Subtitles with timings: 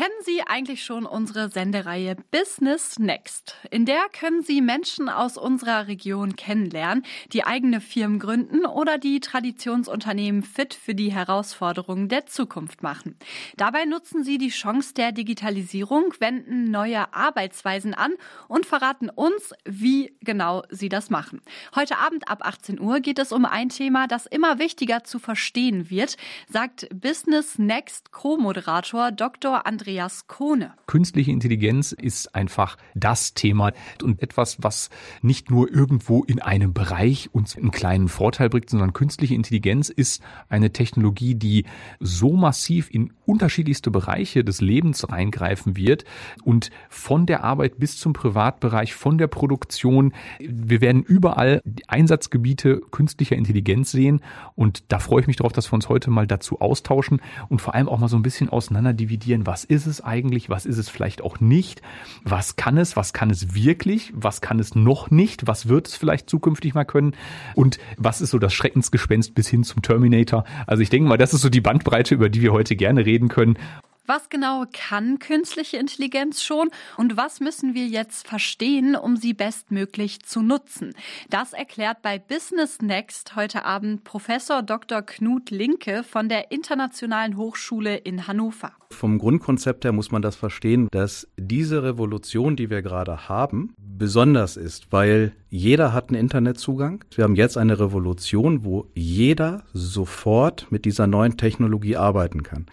[0.00, 3.56] Kennen Sie eigentlich schon unsere Sendereihe Business Next?
[3.70, 9.20] In der können Sie Menschen aus unserer Region kennenlernen, die eigene Firmen gründen oder die
[9.20, 13.14] Traditionsunternehmen fit für die Herausforderungen der Zukunft machen.
[13.58, 18.14] Dabei nutzen Sie die Chance der Digitalisierung, wenden neue Arbeitsweisen an
[18.48, 21.42] und verraten uns, wie genau Sie das machen.
[21.74, 25.90] Heute Abend ab 18 Uhr geht es um ein Thema, das immer wichtiger zu verstehen
[25.90, 26.16] wird,
[26.48, 29.66] sagt Business Next Co-Moderator Dr.
[29.66, 30.74] Andreas Andreas Kohne.
[30.86, 33.72] Künstliche Intelligenz ist einfach das Thema
[34.04, 34.88] und etwas, was
[35.20, 40.22] nicht nur irgendwo in einem Bereich uns einen kleinen Vorteil bringt, sondern künstliche Intelligenz ist
[40.48, 41.64] eine Technologie, die
[41.98, 46.04] so massiv in unterschiedlichste Bereiche des Lebens reingreifen wird
[46.44, 50.12] und von der Arbeit bis zum Privatbereich, von der Produktion.
[50.38, 54.20] Wir werden überall Einsatzgebiete künstlicher Intelligenz sehen
[54.54, 57.74] und da freue ich mich darauf, dass wir uns heute mal dazu austauschen und vor
[57.74, 60.90] allem auch mal so ein bisschen auseinander dividieren, was ist es eigentlich, was ist es
[60.90, 61.80] vielleicht auch nicht,
[62.22, 65.96] was kann es, was kann es wirklich, was kann es noch nicht, was wird es
[65.96, 67.16] vielleicht zukünftig mal können
[67.54, 70.44] und was ist so das Schreckensgespenst bis hin zum Terminator.
[70.66, 73.28] Also ich denke mal, das ist so die Bandbreite, über die wir heute gerne reden
[73.28, 73.56] können.
[74.06, 80.22] Was genau kann künstliche Intelligenz schon und was müssen wir jetzt verstehen, um sie bestmöglich
[80.22, 80.94] zu nutzen?
[81.28, 85.02] Das erklärt bei Business Next heute Abend Professor Dr.
[85.02, 88.72] Knut Linke von der Internationalen Hochschule in Hannover.
[88.90, 94.56] Vom Grundkonzept her muss man das verstehen, dass diese Revolution, die wir gerade haben, besonders
[94.56, 97.04] ist, weil jeder hat einen Internetzugang.
[97.14, 102.66] Wir haben jetzt eine Revolution, wo jeder sofort mit dieser neuen Technologie arbeiten kann.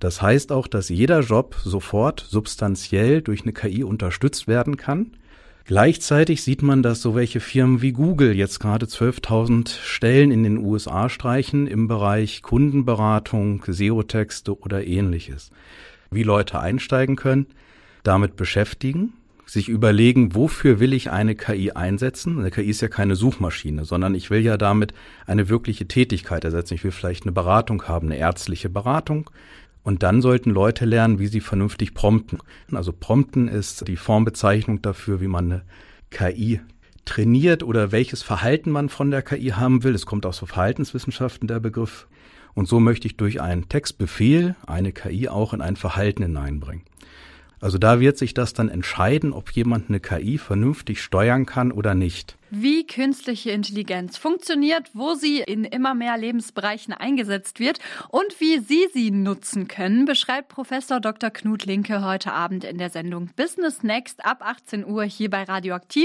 [0.00, 5.12] Das heißt auch, dass jeder Job sofort substanziell durch eine KI unterstützt werden kann.
[5.66, 10.58] Gleichzeitig sieht man, dass so welche Firmen wie Google jetzt gerade 12.000 Stellen in den
[10.58, 15.50] USA streichen im Bereich Kundenberatung, SEO-Texte oder ähnliches.
[16.10, 17.46] Wie Leute einsteigen können,
[18.02, 19.14] damit beschäftigen,
[19.46, 22.38] sich überlegen, wofür will ich eine KI einsetzen?
[22.38, 24.92] Eine KI ist ja keine Suchmaschine, sondern ich will ja damit
[25.26, 26.74] eine wirkliche Tätigkeit ersetzen.
[26.74, 29.30] Ich will vielleicht eine Beratung haben, eine ärztliche Beratung.
[29.84, 32.38] Und dann sollten Leute lernen, wie sie vernünftig prompten.
[32.72, 35.62] Also prompten ist die Formbezeichnung dafür, wie man eine
[36.10, 36.60] KI
[37.04, 39.94] trainiert oder welches Verhalten man von der KI haben will.
[39.94, 42.08] Es kommt aus Verhaltenswissenschaften der Begriff.
[42.54, 46.84] Und so möchte ich durch einen Textbefehl eine KI auch in ein Verhalten hineinbringen.
[47.60, 51.94] Also da wird sich das dann entscheiden, ob jemand eine KI vernünftig steuern kann oder
[51.94, 52.36] nicht.
[52.50, 58.86] Wie künstliche Intelligenz funktioniert, wo sie in immer mehr Lebensbereichen eingesetzt wird und wie Sie
[58.92, 61.30] sie nutzen können, beschreibt Professor Dr.
[61.30, 66.02] Knut Linke heute Abend in der Sendung Business Next ab 18 Uhr hier bei Radioaktiv.